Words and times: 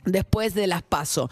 después 0.05 0.55
de 0.55 0.67
las 0.67 0.83
PASO. 0.83 1.31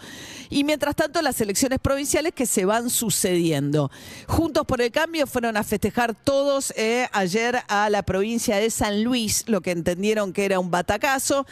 Y 0.49 0.63
mientras 0.63 0.95
tanto, 0.95 1.21
las 1.21 1.39
elecciones 1.41 1.79
provinciales 1.79 2.33
que 2.33 2.45
se 2.45 2.65
van 2.65 2.89
sucediendo. 2.89 3.91
Juntos 4.27 4.65
por 4.65 4.81
el 4.81 4.91
Cambio 4.91 5.27
fueron 5.27 5.57
a 5.57 5.63
festejar 5.63 6.15
todos 6.15 6.73
eh, 6.77 7.07
ayer 7.11 7.59
a 7.67 7.89
la 7.89 8.03
provincia 8.03 8.57
de 8.57 8.69
San 8.69 9.03
Luis, 9.03 9.43
lo 9.47 9.61
que 9.61 9.71
entendieron 9.71 10.33
que 10.33 10.45
era 10.45 10.59
un 10.59 10.71
batacazo. 10.71 11.45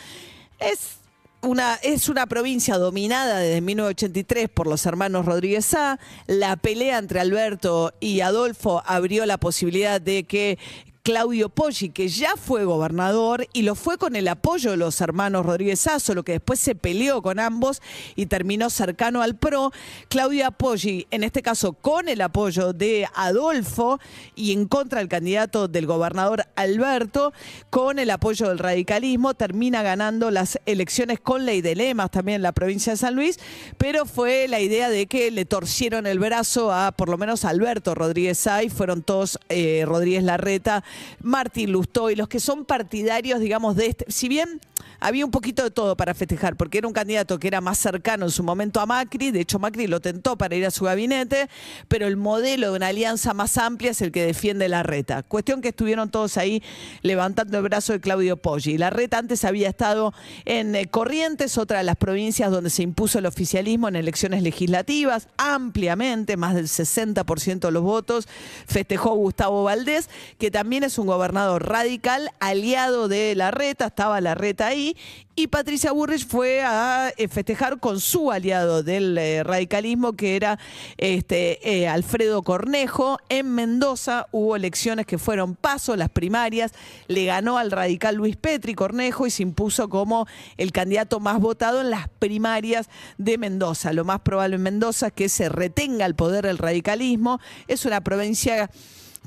Es 0.60 0.98
una, 1.42 1.76
es 1.76 2.10
una 2.10 2.26
provincia 2.26 2.78
dominada 2.78 3.40
desde 3.40 3.62
1983 3.62 4.50
por 4.50 4.68
los 4.68 4.86
hermanos 4.86 5.26
Rodríguez 5.26 5.74
A. 5.74 6.00
La 6.28 6.56
pelea 6.56 6.98
entre 6.98 7.20
Alberto 7.20 7.94
y 8.00 8.22
Adolfo 8.22 8.82
abrió 8.86 9.26
la 9.26 9.38
posibilidad 9.38 10.02
de 10.02 10.24
que 10.24 10.58
Claudio 11.06 11.50
Poggi, 11.50 11.90
que 11.90 12.08
ya 12.08 12.36
fue 12.36 12.66
gobernador 12.66 13.48
y 13.54 13.62
lo 13.62 13.76
fue 13.76 14.00
con 14.00 14.16
el 14.16 14.28
apoyo 14.28 14.72
de 14.72 14.78
los 14.78 15.00
hermanos 15.02 15.46
Rodríguez 15.46 15.86
A, 15.86 16.00
solo 16.00 16.24
que 16.24 16.32
después 16.32 16.60
se 16.60 16.74
peleó 16.74 17.22
con 17.22 17.40
ambos 17.40 17.84
y 18.16 18.26
terminó 18.26 18.72
cercano 18.72 19.22
al 19.22 19.36
PRO. 19.36 19.72
Claudia 20.10 20.50
Poggi, 20.50 21.06
en 21.12 21.24
este 21.24 21.44
caso 21.44 21.74
con 21.74 22.10
el 22.10 22.22
apoyo 22.22 22.74
de 22.74 23.08
Adolfo 23.14 24.00
y 24.36 24.52
en 24.52 24.66
contra 24.66 24.98
del 24.98 25.08
candidato 25.08 25.68
del 25.68 25.86
gobernador 25.86 26.48
Alberto, 26.56 27.34
con 27.70 28.00
el 28.00 28.10
apoyo 28.10 28.50
del 28.50 28.58
radicalismo, 28.58 29.36
termina 29.36 29.84
ganando 29.84 30.32
las 30.32 30.60
elecciones 30.66 31.20
con 31.20 31.46
ley 31.46 31.62
de 31.62 31.76
lemas 31.76 32.10
también 32.10 32.38
en 32.38 32.42
la 32.42 32.52
provincia 32.52 32.94
de 32.94 32.98
San 32.98 33.14
Luis, 33.14 33.38
pero 33.78 34.08
fue 34.08 34.48
la 34.48 34.60
idea 34.60 34.90
de 34.90 35.06
que 35.06 35.30
le 35.30 35.46
torcieron 35.46 36.08
el 36.08 36.18
brazo 36.18 36.74
a 36.74 36.94
por 36.94 37.10
lo 37.10 37.20
menos 37.20 37.46
Alberto 37.46 37.94
Rodríguez 37.94 38.48
A 38.48 38.64
y 38.64 38.70
fueron 38.72 39.04
todos 39.04 39.38
eh, 39.50 39.84
Rodríguez 39.86 40.24
Larreta, 40.24 40.84
Martín 41.22 41.72
Lustó 41.72 42.10
y 42.10 42.16
los 42.16 42.28
que 42.28 42.40
son 42.40 42.66
partidarios, 42.66 43.40
digamos, 43.40 43.76
de 43.76 43.88
este. 43.88 44.06
Si 44.10 44.28
bien 44.28 44.60
había 45.00 45.26
un 45.26 45.32
poquito 45.32 45.64
de 45.64 45.72
todo 45.72 45.96
para 45.96 46.14
festejar, 46.14 46.56
porque 46.56 46.78
era 46.78 46.88
un 46.88 46.94
candidato 46.94 47.38
que 47.40 47.48
era 47.48 47.62
más 47.62 47.78
cercano 47.78 48.26
en 48.26 48.32
su 48.32 48.44
momento 48.44 48.80
a 48.80 48.86
Macri, 48.86 49.32
de 49.32 49.42
hecho 49.42 49.60
Macri 49.60 49.88
lo 49.88 50.00
tentó 50.00 50.38
para 50.38 50.56
ir 50.56 50.66
a 50.66 50.72
su 50.72 50.86
gabinete, 50.86 51.50
pero 51.88 52.08
el 52.08 52.18
modelo 52.18 52.72
de 52.72 52.78
una 52.78 52.88
alianza 52.88 53.34
más 53.34 53.58
amplia 53.58 53.92
es 53.92 54.02
el 54.02 54.12
que 54.12 54.26
defiende 54.26 54.70
la 54.70 54.84
reta. 54.84 55.24
Cuestión 55.24 55.62
que 55.62 55.70
estuvieron 55.70 56.10
todos 56.10 56.38
ahí 56.38 56.64
levantando 57.02 57.58
el 57.58 57.64
brazo 57.64 57.94
de 57.94 58.00
Claudio 58.00 58.38
Poggi. 58.38 58.78
La 58.78 58.90
reta 58.90 59.18
antes 59.18 59.46
había 59.46 59.70
estado 59.70 60.14
en 60.46 60.76
eh, 60.76 60.88
Corrientes, 60.88 61.58
otra 61.58 61.80
de 61.80 61.84
las 61.84 61.98
provincias 61.98 62.52
donde 62.52 62.70
se 62.70 62.84
impuso 62.84 63.20
el 63.20 63.26
oficialismo 63.26 63.88
en 63.88 63.96
elecciones 63.96 64.44
legislativas, 64.44 65.28
ampliamente, 65.38 66.38
más 66.38 66.56
del 66.56 66.68
60% 66.68 67.60
de 67.60 67.72
los 67.72 67.84
votos, 67.84 68.28
festejó 68.66 69.14
Gustavo 69.16 69.64
Valdés, 69.64 70.10
que 70.38 70.52
también 70.52 70.84
es 70.86 70.98
un 70.98 71.08
gobernador 71.08 71.68
radical, 71.68 72.32
aliado 72.40 73.08
de 73.08 73.36
la 73.36 73.52
reta, 73.52 73.88
estaba 73.88 74.22
la 74.22 74.36
reta 74.36 74.68
ahí, 74.68 74.96
y 75.38 75.48
Patricia 75.48 75.92
Burrich 75.92 76.26
fue 76.26 76.62
a 76.62 77.12
eh, 77.18 77.28
festejar 77.28 77.80
con 77.82 78.00
su 78.00 78.32
aliado 78.32 78.84
del 78.84 79.18
eh, 79.18 79.44
radicalismo, 79.44 80.14
que 80.14 80.38
era 80.38 80.58
este, 80.96 81.60
eh, 81.70 81.90
Alfredo 81.90 82.42
Cornejo. 82.42 83.20
En 83.28 83.54
Mendoza 83.54 84.28
hubo 84.32 84.56
elecciones 84.56 85.06
que 85.06 85.18
fueron 85.18 85.56
paso, 85.56 85.98
las 85.98 86.08
primarias. 86.10 86.72
Le 87.08 87.26
ganó 87.26 87.58
al 87.58 87.72
radical 87.72 88.16
Luis 88.16 88.38
Petri 88.38 88.76
Cornejo 88.76 89.28
y 89.28 89.30
se 89.30 89.44
impuso 89.44 89.90
como 89.90 90.26
el 90.56 90.72
candidato 90.72 91.20
más 91.20 91.42
votado 91.42 91.82
en 91.82 91.90
las 91.90 92.08
primarias 92.08 92.88
de 93.18 93.38
Mendoza. 93.38 93.92
Lo 93.92 94.06
más 94.06 94.22
probable 94.22 94.56
en 94.56 94.64
Mendoza 94.64 95.08
es 95.08 95.14
que 95.14 95.28
se 95.28 95.50
retenga 95.50 96.06
el 96.06 96.16
poder 96.16 96.46
del 96.46 96.60
radicalismo. 96.60 97.42
Es 97.68 97.86
una 97.86 98.00
provincia 98.00 98.70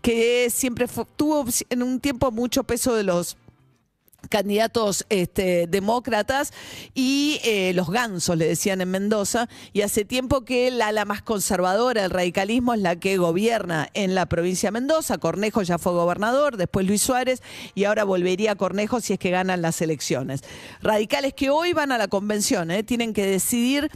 que 0.03 0.49
siempre 0.51 0.87
fue- 0.89 1.05
tuvo 1.17 1.45
en 1.71 1.83
un 1.83 2.01
tiempo 2.01 2.31
mucho 2.31 2.65
peso 2.65 2.95
de 2.95 3.03
los 3.05 3.37
candidatos 4.31 5.07
este, 5.11 5.69
demócratas 5.69 6.53
y 6.93 7.41
eh, 7.45 7.73
los 7.75 7.89
gansos, 7.89 8.37
le 8.37 8.49
decían 8.49 8.81
en 8.81 8.91
Mendoza, 8.91 9.49
y 9.73 9.83
hace 9.83 10.05
tiempo 10.05 10.45
que 10.45 10.73
la 10.73 10.89
ala 10.89 11.05
más 11.05 11.23
conservadora 11.23 12.03
del 12.03 12.11
radicalismo 12.11 12.75
es 12.75 12.81
la 12.81 12.97
que 12.97 13.17
gobierna 13.17 13.89
en 13.95 14.17
la 14.17 14.27
provincia 14.27 14.67
de 14.69 14.73
Mendoza. 14.73 15.19
Cornejo 15.19 15.63
ya 15.63 15.79
fue 15.79 15.93
gobernador, 15.93 16.57
después 16.57 16.85
Luis 16.87 17.01
Suárez, 17.01 17.43
y 17.77 17.85
ahora 17.85 18.03
volvería 18.03 18.53
a 18.53 18.57
Cornejo 18.57 19.01
si 19.01 19.13
es 19.13 19.19
que 19.21 19.31
ganan 19.31 19.63
las 19.63 19.81
elecciones. 19.81 20.43
Radicales 20.83 21.33
que 21.33 21.51
hoy 21.51 21.73
van 21.73 21.93
a 21.93 21.97
la 21.97 22.09
convención, 22.09 22.73
¿eh? 22.73 22.83
tienen 22.83 23.13
que 23.15 23.25
decidir 23.25 23.89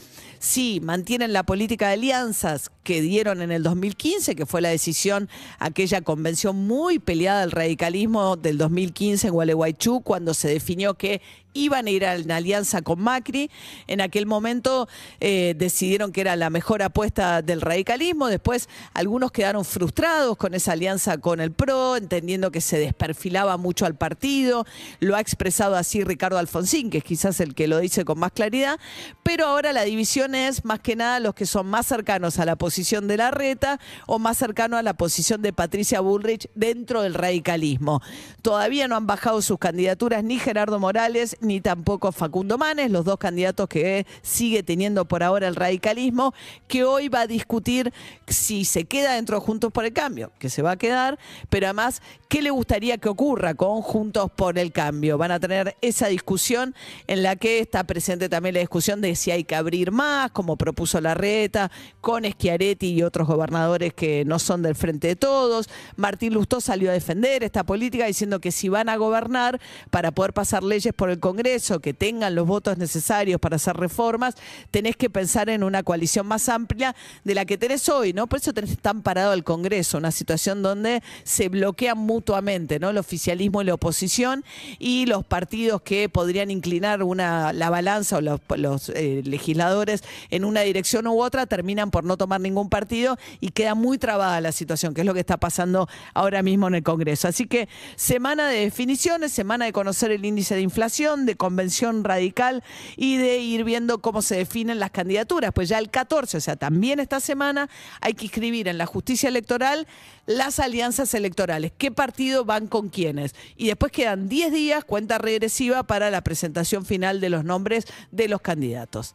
si 0.42 0.80
mantienen 0.80 1.32
la 1.32 1.44
política 1.44 1.86
de 1.86 1.92
alianzas 1.92 2.72
que 2.82 3.00
dieron 3.00 3.42
en 3.42 3.52
el 3.52 3.62
2015, 3.62 4.34
que 4.34 4.44
fue 4.44 4.60
la 4.60 4.70
decisión, 4.70 5.28
aquella 5.60 6.00
convención 6.00 6.56
muy 6.66 6.98
peleada 6.98 7.42
del 7.42 7.52
radicalismo 7.52 8.34
del 8.34 8.58
2015 8.58 9.28
en 9.28 9.34
Gualeguaychú, 9.34 10.00
cuando 10.00 10.34
se 10.34 10.48
definió 10.48 10.94
que 10.94 11.22
iban 11.54 11.86
a 11.86 11.90
ir 11.90 12.04
en 12.04 12.30
alianza 12.30 12.82
con 12.82 13.00
Macri. 13.00 13.50
En 13.86 14.00
aquel 14.00 14.26
momento 14.26 14.88
eh, 15.20 15.54
decidieron 15.56 16.12
que 16.12 16.20
era 16.20 16.36
la 16.36 16.50
mejor 16.50 16.82
apuesta 16.82 17.42
del 17.42 17.60
radicalismo. 17.60 18.28
Después 18.28 18.68
algunos 18.94 19.32
quedaron 19.32 19.64
frustrados 19.64 20.36
con 20.36 20.54
esa 20.54 20.72
alianza 20.72 21.18
con 21.18 21.40
el 21.40 21.52
PRO, 21.52 21.96
entendiendo 21.96 22.50
que 22.50 22.60
se 22.60 22.78
desperfilaba 22.78 23.56
mucho 23.56 23.86
al 23.86 23.94
partido. 23.94 24.66
Lo 25.00 25.16
ha 25.16 25.20
expresado 25.20 25.76
así 25.76 26.04
Ricardo 26.04 26.38
Alfonsín, 26.38 26.90
que 26.90 26.98
es 26.98 27.04
quizás 27.04 27.40
el 27.40 27.54
que 27.54 27.66
lo 27.66 27.78
dice 27.78 28.04
con 28.04 28.18
más 28.18 28.32
claridad. 28.32 28.78
Pero 29.22 29.46
ahora 29.46 29.72
la 29.72 29.82
división 29.82 30.34
es 30.34 30.64
más 30.64 30.80
que 30.80 30.96
nada 30.96 31.20
los 31.20 31.34
que 31.34 31.46
son 31.46 31.66
más 31.66 31.86
cercanos 31.86 32.38
a 32.38 32.44
la 32.44 32.56
posición 32.56 33.08
de 33.08 33.16
la 33.16 33.30
reta 33.30 33.80
o 34.06 34.18
más 34.18 34.38
cercanos 34.38 34.78
a 34.78 34.82
la 34.82 34.94
posición 34.94 35.42
de 35.42 35.52
Patricia 35.52 36.00
Bullrich 36.00 36.48
dentro 36.54 37.02
del 37.02 37.14
radicalismo. 37.14 38.00
Todavía 38.42 38.88
no 38.88 38.96
han 38.96 39.06
bajado 39.06 39.42
sus 39.42 39.58
candidaturas 39.58 40.24
ni 40.24 40.38
Gerardo 40.38 40.78
Morales 40.78 41.36
ni 41.42 41.60
tampoco 41.60 42.12
Facundo 42.12 42.58
Manes, 42.58 42.90
los 42.90 43.04
dos 43.04 43.18
candidatos 43.18 43.68
que 43.68 44.06
sigue 44.22 44.62
teniendo 44.62 45.04
por 45.04 45.22
ahora 45.22 45.48
el 45.48 45.56
radicalismo, 45.56 46.34
que 46.68 46.84
hoy 46.84 47.08
va 47.08 47.20
a 47.20 47.26
discutir 47.26 47.92
si 48.26 48.64
se 48.64 48.84
queda 48.84 49.14
dentro 49.14 49.38
de 49.38 49.44
Juntos 49.44 49.72
por 49.72 49.84
el 49.84 49.92
Cambio, 49.92 50.32
que 50.38 50.48
se 50.48 50.62
va 50.62 50.72
a 50.72 50.76
quedar, 50.76 51.18
pero 51.50 51.66
además, 51.66 52.02
¿qué 52.28 52.42
le 52.42 52.50
gustaría 52.50 52.98
que 52.98 53.08
ocurra 53.08 53.54
con 53.54 53.82
Juntos 53.82 54.30
por 54.34 54.58
el 54.58 54.72
Cambio? 54.72 55.18
Van 55.18 55.30
a 55.30 55.40
tener 55.40 55.76
esa 55.80 56.08
discusión 56.08 56.74
en 57.06 57.22
la 57.22 57.36
que 57.36 57.58
está 57.58 57.84
presente 57.84 58.28
también 58.28 58.54
la 58.54 58.60
discusión 58.60 59.00
de 59.00 59.14
si 59.16 59.30
hay 59.30 59.44
que 59.44 59.54
abrir 59.54 59.90
más, 59.90 60.30
como 60.30 60.56
propuso 60.56 61.00
la 61.00 61.14
reta, 61.14 61.70
con 62.00 62.24
Schiaretti 62.24 62.92
y 62.92 63.02
otros 63.02 63.26
gobernadores 63.26 63.94
que 63.94 64.24
no 64.24 64.38
son 64.38 64.62
del 64.62 64.74
frente 64.74 65.08
de 65.08 65.16
todos. 65.16 65.68
Martín 65.96 66.34
Lustó 66.34 66.60
salió 66.60 66.90
a 66.90 66.92
defender 66.92 67.42
esta 67.42 67.64
política 67.64 68.06
diciendo 68.06 68.40
que 68.40 68.52
si 68.52 68.68
van 68.68 68.88
a 68.88 68.96
gobernar 68.96 69.60
para 69.90 70.12
poder 70.12 70.32
pasar 70.32 70.62
leyes 70.62 70.94
por 70.94 71.10
el 71.10 71.18
Congreso 71.18 71.31
que 71.36 71.94
tengan 71.94 72.34
los 72.34 72.46
votos 72.46 72.78
necesarios 72.78 73.40
para 73.40 73.56
hacer 73.56 73.76
reformas, 73.76 74.34
tenés 74.70 74.96
que 74.96 75.10
pensar 75.10 75.48
en 75.48 75.62
una 75.62 75.82
coalición 75.82 76.26
más 76.26 76.48
amplia 76.48 76.94
de 77.24 77.34
la 77.34 77.44
que 77.44 77.58
tenés 77.58 77.88
hoy, 77.88 78.12
¿no? 78.12 78.26
Por 78.26 78.38
eso 78.40 78.52
tenés 78.52 78.78
tan 78.78 79.02
parado 79.02 79.32
el 79.32 79.44
Congreso, 79.44 79.98
una 79.98 80.10
situación 80.10 80.62
donde 80.62 81.02
se 81.24 81.48
bloquean 81.48 81.98
mutuamente, 81.98 82.78
¿no? 82.78 82.90
El 82.90 82.98
oficialismo 82.98 83.62
y 83.62 83.64
la 83.64 83.74
oposición 83.74 84.44
y 84.78 85.06
los 85.06 85.24
partidos 85.24 85.82
que 85.82 86.08
podrían 86.08 86.50
inclinar 86.50 87.00
la 87.00 87.70
balanza 87.70 88.18
o 88.18 88.20
los, 88.20 88.88
eh, 88.90 89.22
legisladores 89.24 90.02
en 90.30 90.44
una 90.44 90.60
dirección 90.60 91.06
u 91.06 91.20
otra 91.20 91.46
terminan 91.46 91.90
por 91.90 92.04
no 92.04 92.16
tomar 92.16 92.40
ningún 92.40 92.68
partido 92.68 93.16
y 93.40 93.50
queda 93.50 93.74
muy 93.74 93.98
trabada 93.98 94.40
la 94.40 94.52
situación, 94.52 94.94
que 94.94 95.02
es 95.02 95.06
lo 95.06 95.14
que 95.14 95.20
está 95.20 95.36
pasando 95.36 95.88
ahora 96.14 96.42
mismo 96.42 96.68
en 96.68 96.76
el 96.76 96.82
Congreso. 96.82 97.28
Así 97.28 97.46
que 97.46 97.68
semana 97.96 98.48
de 98.48 98.60
definiciones, 98.60 99.32
semana 99.32 99.64
de 99.64 99.72
conocer 99.72 100.10
el 100.10 100.24
índice 100.24 100.54
de 100.54 100.60
inflación, 100.60 101.21
de 101.26 101.36
convención 101.36 102.04
radical 102.04 102.62
y 102.96 103.16
de 103.16 103.38
ir 103.38 103.64
viendo 103.64 104.00
cómo 104.00 104.22
se 104.22 104.36
definen 104.36 104.78
las 104.78 104.90
candidaturas. 104.90 105.52
Pues 105.52 105.68
ya 105.68 105.78
el 105.78 105.90
14, 105.90 106.36
o 106.36 106.40
sea, 106.40 106.56
también 106.56 107.00
esta 107.00 107.20
semana 107.20 107.68
hay 108.00 108.14
que 108.14 108.26
inscribir 108.26 108.68
en 108.68 108.78
la 108.78 108.86
justicia 108.86 109.28
electoral 109.28 109.86
las 110.26 110.60
alianzas 110.60 111.14
electorales, 111.14 111.72
qué 111.76 111.90
partido 111.90 112.44
van 112.44 112.66
con 112.66 112.88
quiénes. 112.88 113.34
Y 113.56 113.66
después 113.66 113.92
quedan 113.92 114.28
10 114.28 114.52
días, 114.52 114.84
cuenta 114.84 115.18
regresiva, 115.18 115.82
para 115.82 116.10
la 116.10 116.22
presentación 116.22 116.84
final 116.84 117.20
de 117.20 117.30
los 117.30 117.44
nombres 117.44 117.86
de 118.10 118.28
los 118.28 118.40
candidatos. 118.40 119.14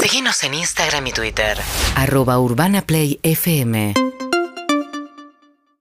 Síguenos 0.00 0.42
en 0.44 0.54
Instagram 0.54 1.06
y 1.06 1.12
Twitter. 1.12 1.58
Arroba 1.96 2.38
Urbana 2.38 2.82
Play 2.82 3.18
FM. 3.22 3.94